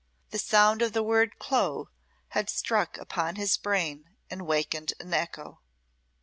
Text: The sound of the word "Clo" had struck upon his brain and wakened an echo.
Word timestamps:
The 0.31 0.39
sound 0.39 0.81
of 0.81 0.93
the 0.93 1.03
word 1.03 1.37
"Clo" 1.37 1.89
had 2.29 2.49
struck 2.49 2.97
upon 2.97 3.35
his 3.35 3.55
brain 3.55 4.15
and 4.31 4.47
wakened 4.47 4.93
an 4.99 5.13
echo. 5.13 5.61